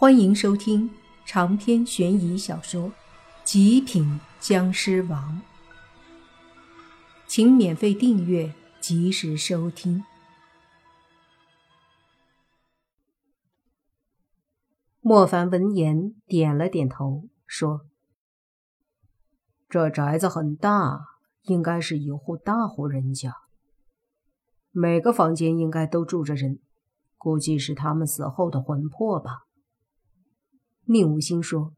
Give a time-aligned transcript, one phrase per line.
[0.00, 0.88] 欢迎收听
[1.26, 2.84] 长篇悬疑小说
[3.42, 5.42] 《极品僵尸王》，
[7.26, 10.04] 请免费订阅，及时收听。
[15.00, 17.80] 莫凡闻言点了点头，说
[19.68, 21.00] ：“这宅子很大，
[21.42, 23.34] 应该是一户大户人家，
[24.70, 26.60] 每个房间应该都住着人，
[27.16, 29.46] 估计是他们死后的魂魄吧。”
[30.90, 31.74] 宁无心说：“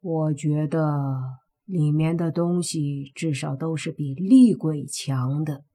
[0.00, 5.66] 我觉得里面的东西至少都是比厉鬼强的，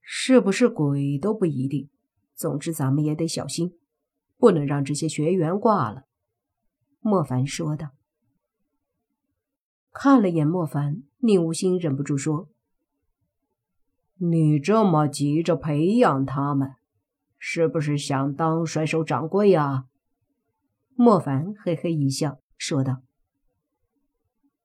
[0.00, 1.90] 是不是鬼都不一定。
[2.36, 3.72] 总之，咱们也得小心，
[4.36, 6.04] 不能让这些学员挂了。”
[7.02, 7.88] 莫凡说道。
[9.90, 12.48] 看了眼莫凡，宁无心忍不住说
[14.14, 16.76] ：“你这么急着培养他们？”
[17.44, 19.86] 是不是想当甩手掌柜呀？
[20.94, 23.02] 莫凡嘿嘿一笑，说道：“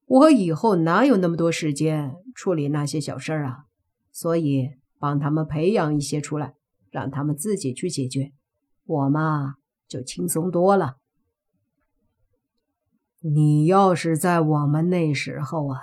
[0.06, 3.66] 我以后哪有那么多时间处理那些小事儿啊？
[4.12, 6.54] 所以帮他们培养一些出来，
[6.92, 8.32] 让他们自己去解决，
[8.86, 9.56] 我嘛
[9.88, 10.98] 就轻松多了。
[13.22, 15.80] 你要是在我们那时候啊，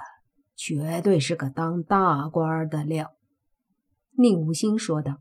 [0.55, 3.11] 绝对是个当大官的料。”
[4.16, 5.18] 宁无心说道。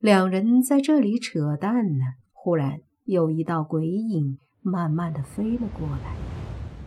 [0.00, 6.16] 两人在这里扯淡呢，忽然有一道鬼影慢慢的飞了过来，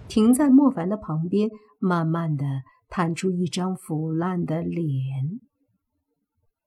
[0.07, 2.43] 停在莫凡的旁边，慢慢的
[2.89, 4.89] 探出一张腐烂的脸。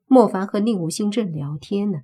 [0.07, 2.03] 莫凡和宁无心正聊天呢，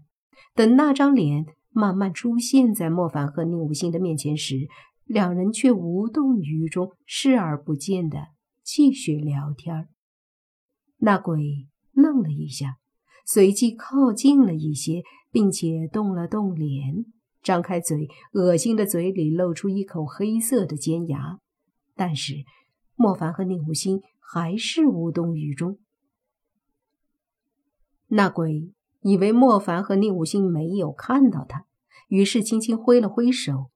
[0.56, 4.66] 等那张脸慢慢出现在莫凡和宁无心的面前时，
[5.04, 8.18] 两人却无动于衷，视而不见的
[8.64, 9.88] 继续聊天。
[10.96, 12.81] 那鬼愣了一下。
[13.24, 17.06] 随即靠近了一些，并且动了动脸，
[17.42, 21.38] 张开嘴，恶心的嘴里露出一口黑色的尖牙。
[21.94, 22.44] 但是
[22.94, 25.78] 莫凡和宁无心还是无动于衷。
[28.08, 31.66] 那鬼以为莫凡和宁无心没有看到他，
[32.08, 33.70] 于是轻轻挥了挥手，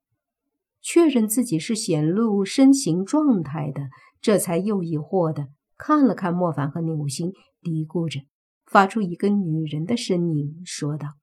[0.80, 3.88] 确认自己是显露身形状态的，
[4.20, 8.20] 这才又疑惑的看了看莫凡和宁无心，嘀咕着。
[8.66, 11.14] 发出一个女人的声音，说道：“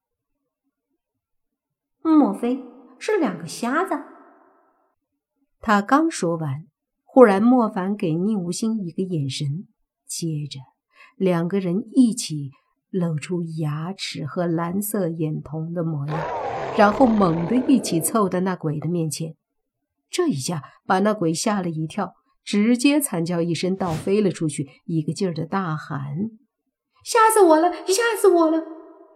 [2.02, 2.64] 莫非
[2.98, 3.96] 是两个瞎子？”
[5.60, 6.66] 他刚说完，
[7.04, 9.68] 忽然莫凡给宁无心一个眼神，
[10.06, 10.60] 接着
[11.16, 12.52] 两个人一起
[12.90, 16.20] 露出牙齿和蓝色眼瞳的模样，
[16.78, 19.36] 然后猛地一起凑到那鬼的面前。
[20.10, 26.32] 这一下把那鬼吓了一跳，直接惨叫一声，倒飞了出去，一个劲儿的大喊。
[27.04, 27.72] 吓死我了！
[27.86, 28.64] 吓死我了！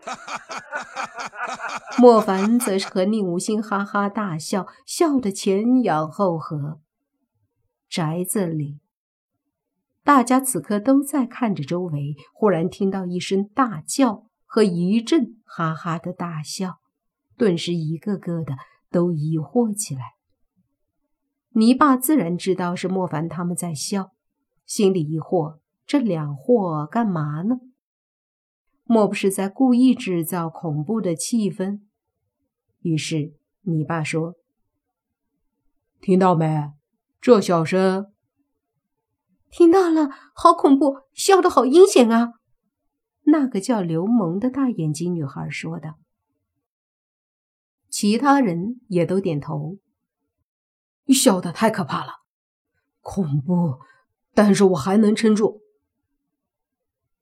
[2.00, 6.80] 莫凡则是和宁无心哈哈大笑，笑得前仰后合。
[7.90, 8.80] 宅子里，
[10.04, 16.80] 大家此刻都在看着周围，忽然听到一声大叫和一阵哈哈的大笑，
[17.38, 18.58] 顿时一个个的
[18.92, 20.02] 都疑惑起来。
[21.52, 24.12] 泥巴自然知道是莫凡他们在笑，
[24.66, 27.62] 心里疑惑：这两货干嘛呢？
[28.90, 31.82] 莫不是在故意制造恐怖的气氛？
[32.80, 33.34] 于是
[33.64, 34.36] 你爸说
[36.00, 36.72] ：“听到没？
[37.20, 38.14] 这笑声。”
[39.52, 42.34] 听到了，好恐怖，笑得好阴险啊！
[43.24, 46.00] 那个叫刘萌的大眼睛女孩说道。
[47.90, 49.80] 其他人也都点头。
[51.08, 52.14] 笑得太可怕了，
[53.02, 53.80] 恐怖，
[54.34, 55.62] 但是我还能撑住。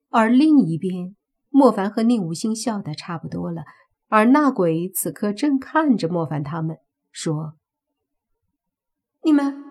[0.10, 1.16] 而另一边。
[1.56, 3.64] 莫凡和宁无心笑得差不多了，
[4.10, 6.80] 而那鬼此刻正看着莫凡他们，
[7.14, 7.56] 说
[9.24, 9.64] ：“你们，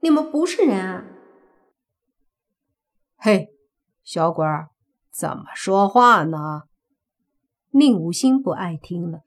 [0.00, 1.04] 你们不是人啊！”
[3.14, 3.54] 嘿，
[4.02, 4.70] 小鬼儿，
[5.12, 6.64] 怎么说话呢？
[7.70, 9.20] 宁无心不爱听了。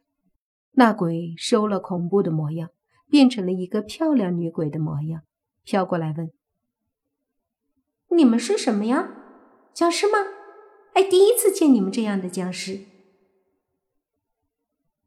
[0.72, 2.72] 那鬼收了恐怖的模样，
[3.08, 5.22] 变成了一个漂亮女鬼的模样，
[5.64, 6.30] 飘过来问
[8.12, 9.08] ：“你们是什么呀？
[9.74, 10.18] 僵尸吗？”
[10.96, 12.86] 还第一次见你们这样的僵尸。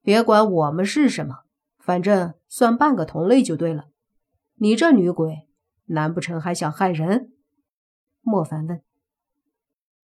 [0.02, 1.44] 别管我们是什么，
[1.78, 3.88] 反正算半个同类就对了。
[4.56, 5.48] 你这女鬼，
[5.86, 7.32] 难不成还想害人？
[8.20, 8.82] 莫凡问。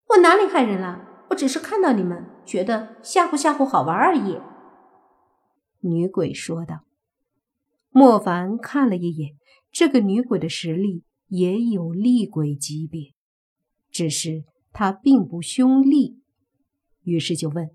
[0.07, 1.07] 我哪里害人了？
[1.29, 4.39] 我只是看到你们，觉得吓唬吓唬好玩而已。
[5.81, 6.79] 女鬼说道。
[7.91, 9.37] 莫凡看了一眼，
[9.71, 13.13] 这个女鬼的实力也有厉鬼级别，
[13.91, 14.45] 只是。
[14.77, 16.21] 他并不凶厉，
[17.03, 17.73] 于是就问：“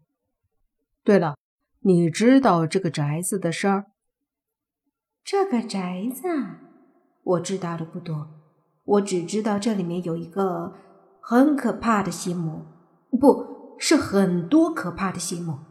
[1.02, 1.38] 对了，
[1.78, 3.86] 你知道这个宅子的事儿？
[5.24, 6.28] 这个宅子，
[7.22, 8.28] 我知道的不多。
[8.84, 10.76] 我只知道这里面有一个
[11.22, 12.66] 很可怕的邪魔，
[13.18, 15.64] 不是很多可怕的邪魔。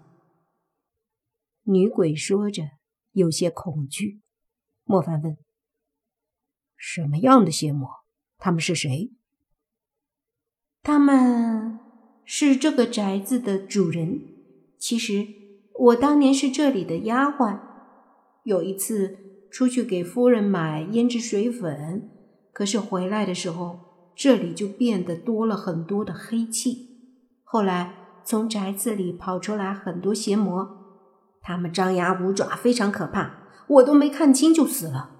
[1.65, 2.63] 女鬼说着，
[3.11, 4.19] 有些恐惧。
[4.83, 5.37] 莫凡问
[6.75, 7.87] ：“什么样的邪魔？
[8.39, 9.11] 他们是谁？”
[10.81, 11.79] 他们
[12.25, 14.21] 是这个宅子的主人。
[14.77, 15.39] 其实。
[15.81, 17.57] 我当年是这里的丫鬟，
[18.43, 19.17] 有一次
[19.49, 22.09] 出去给夫人买胭脂水粉，
[22.51, 23.79] 可是回来的时候，
[24.13, 26.97] 这里就变得多了很多的黑气。
[27.45, 27.93] 后来
[28.25, 30.67] 从宅子里跑出来很多邪魔，
[31.39, 35.11] 他们张牙舞爪，非常可怕，我都没看清就死了。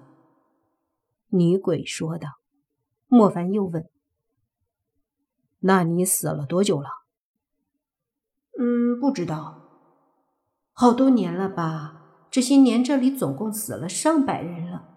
[1.30, 2.28] 女鬼说道。
[3.08, 3.82] 莫凡又问
[5.60, 6.88] ：“那你死了多久了
[8.58, 9.58] ？”“嗯，不知道。”
[10.72, 12.26] 好多年了吧？
[12.30, 14.88] 这些年这里总共死了上百人了，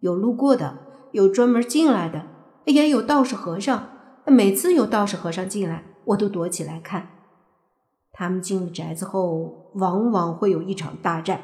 [0.00, 0.78] 有路过的，
[1.12, 2.26] 有专门进来的，
[2.66, 3.90] 也有道士和尚。
[4.26, 7.10] 每次有道士和尚进来，我都躲起来看。
[8.12, 11.42] 他们进了宅子后，往往会有一场大战，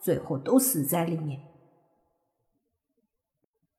[0.00, 1.42] 最后都死在里面。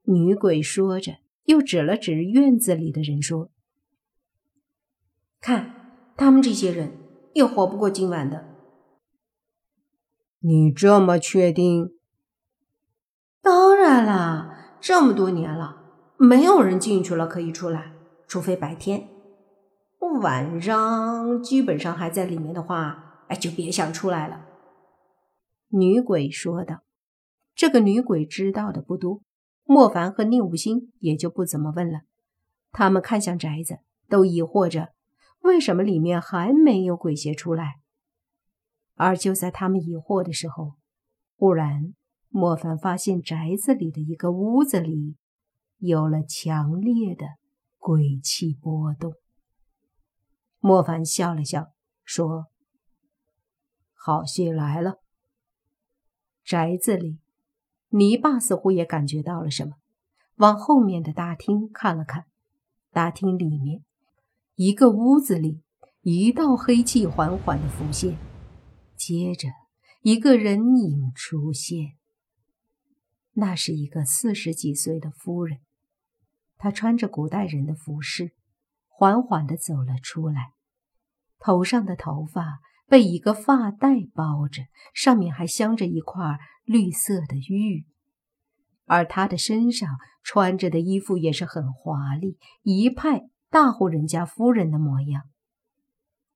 [0.03, 3.49] 女鬼说着，又指了指院子里的人说
[5.39, 6.97] ：“看，他们这些人
[7.33, 8.45] 也活不过今晚的。”
[10.41, 11.91] 你这么确定？
[13.41, 15.83] 当然啦，这么多年了，
[16.18, 17.94] 没有人进去了可以出来，
[18.27, 19.09] 除非白天。
[20.21, 24.45] 晚上基本上还在里面的话，哎，就别想出来了。
[25.69, 26.81] 女鬼说道。
[27.53, 29.21] 这个女鬼知道的不多，
[29.65, 32.03] 莫凡和宁无心也就不怎么问了。
[32.71, 34.94] 他们看向宅子，都疑惑着，
[35.39, 37.80] 为什么里面还没有鬼邪出来。
[38.95, 40.74] 而就在他们疑惑的时候，
[41.38, 41.94] 忽然
[42.27, 45.15] 莫凡发现宅子里的一个屋子里
[45.77, 47.25] 有了强烈的
[47.77, 49.13] 鬼气波动。
[50.59, 51.71] 莫凡笑了笑，
[52.03, 52.47] 说
[53.95, 55.00] ：“好戏来了。”
[56.44, 57.19] 宅子里，
[57.89, 59.75] 泥巴似乎也感觉到了什么，
[60.35, 62.25] 往后面的大厅看了看。
[62.92, 63.85] 大厅里面，
[64.61, 65.63] 一个屋子里，
[66.01, 68.17] 一道黑气缓缓的浮现。
[68.97, 69.47] 接着，
[70.01, 71.94] 一个人影出现。
[73.35, 75.59] 那是一个四十几岁的夫人，
[76.57, 78.33] 她穿着古代人的服饰，
[78.89, 80.51] 缓缓地走了出来。
[81.39, 84.63] 头上的头发被一个发带包着，
[84.94, 87.85] 上面还镶着一块绿色的玉。
[88.83, 89.88] 而她的身上
[90.21, 95.23] 穿着的衣服也是很华丽，一派大户人家夫人的模样。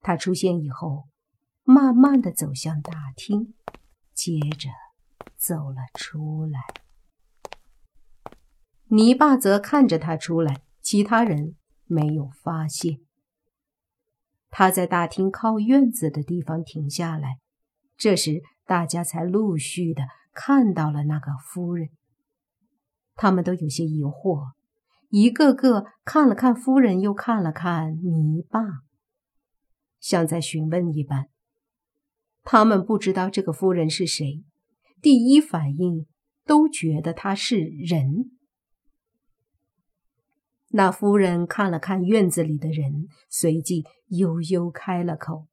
[0.00, 1.08] 他出现以后。
[1.66, 3.54] 慢慢的走向大厅，
[4.12, 4.68] 接着
[5.34, 6.60] 走了出来。
[8.88, 11.56] 泥巴则看着他出来，其他人
[11.86, 12.98] 没有发现。
[14.50, 17.38] 他在大厅靠院子的地方停下来，
[17.96, 20.02] 这时大家才陆续的
[20.34, 21.88] 看到了那个夫人。
[23.14, 24.52] 他们都有些疑惑，
[25.16, 28.60] 一个个看了看夫人，又看了看泥巴，
[30.00, 31.28] 像在询问一般。
[32.42, 34.42] 他们不知道这个夫人是谁，
[35.00, 36.08] 第一反应
[36.44, 38.32] 都觉得她是人。
[40.70, 45.46] 那夫人看了看院子里的人，随即悠悠开了口：“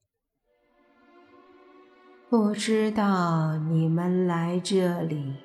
[2.27, 5.35] 不知道你们来这里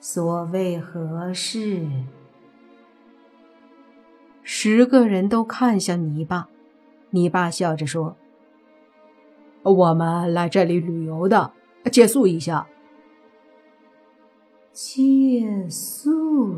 [0.00, 1.88] 所为何事？”
[4.64, 6.48] 十个人都看向泥巴，
[7.10, 8.16] 泥巴笑着说。
[9.64, 11.52] 我们来这里旅游的，
[11.90, 12.68] 借宿一下。
[14.70, 16.54] 借宿。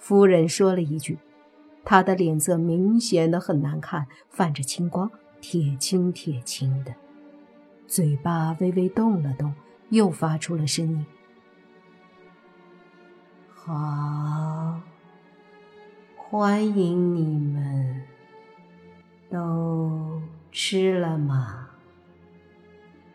[0.00, 1.20] 夫人说了一句，
[1.84, 5.08] 她的脸色明显的很难看，泛着青光，
[5.40, 6.92] 铁青铁青的，
[7.86, 9.54] 嘴巴微微动了动，
[9.90, 11.06] 又发出了声音
[13.54, 14.80] ：“好，
[16.30, 18.02] 欢迎你们，
[19.30, 20.20] 都。”
[20.50, 21.68] 吃了吗？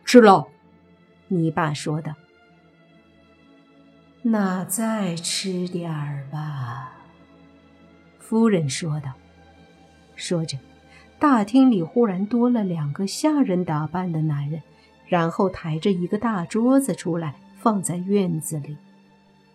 [0.06, 0.48] 吃了，
[1.28, 2.16] 你爸说的。
[4.22, 6.94] 那再吃点儿吧。
[8.20, 9.12] 夫人说道。
[10.16, 10.58] 说着，
[11.20, 14.62] 大厅里忽然多了两个下人打扮的男人，
[15.08, 18.78] 然后抬着一个大桌子出来，放在院子里。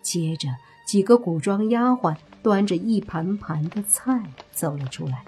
[0.01, 0.49] 接着，
[0.85, 5.23] 几个古装丫鬟端着一盘盘的菜走了出来，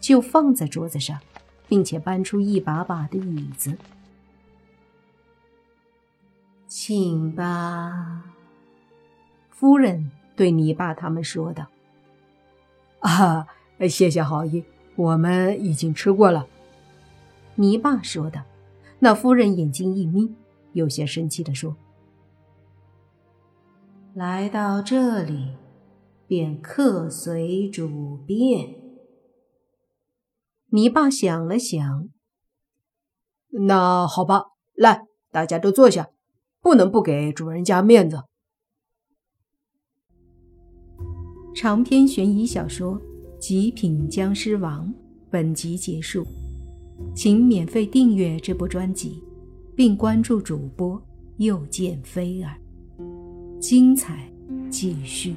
[0.00, 1.18] 就放在桌子上。
[1.68, 3.78] 并且搬出一把把的椅子，
[6.66, 8.24] 请吧。”
[9.48, 11.66] 夫人对你爸他们说道。
[13.00, 13.46] “啊，
[13.88, 14.62] 谢谢好意，
[14.96, 16.46] 我们已经吃过了。”
[17.56, 18.44] 你爸说的。
[18.98, 20.34] 那夫人眼睛一眯，
[20.74, 21.74] 有些生气地说
[24.12, 25.56] ：“来到这里，
[26.32, 28.74] 便客随主便。”
[30.72, 32.08] 你爸想了想，
[33.66, 36.08] 那好吧，来，大家都坐下，
[36.62, 38.22] 不能不给主人家面子。
[41.54, 42.94] 长篇悬疑小说
[43.38, 44.88] 《极品僵尸王》
[45.30, 46.26] 本集结束，
[47.14, 49.22] 请免费订阅这部专辑，
[49.76, 50.98] 并关注主播
[51.36, 52.58] 又见菲儿，
[53.60, 54.32] 精彩
[54.70, 55.36] 继续。